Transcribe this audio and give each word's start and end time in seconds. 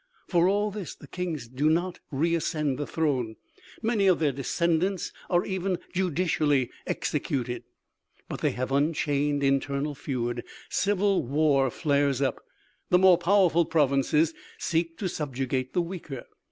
For 0.27 0.47
all 0.49 0.71
this 0.71 0.95
the 0.95 1.05
kings 1.05 1.47
do 1.47 1.69
not 1.69 1.99
re 2.09 2.33
ascend 2.33 2.79
the 2.79 2.87
throne. 2.87 3.35
Many 3.83 4.07
of 4.07 4.17
their 4.17 4.31
descendants 4.31 5.11
are 5.29 5.45
even 5.45 5.77
judicially 5.93 6.71
executed. 6.87 7.65
But 8.27 8.41
they 8.41 8.49
have 8.49 8.71
unchained 8.71 9.43
internal 9.43 9.93
feud. 9.93 10.43
Civil 10.71 11.21
war 11.21 11.69
flares 11.69 12.19
up. 12.19 12.43
The 12.89 12.97
more 12.97 13.19
powerful 13.19 13.63
provinces 13.65 14.33
seek 14.57 14.97
to 14.97 15.07
subjugate 15.07 15.73
the 15.73 15.83
weaker. 15.83 16.25